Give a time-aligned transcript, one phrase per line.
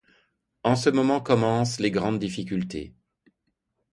[0.63, 2.95] En ce moment commencèrent les grandes difficultés.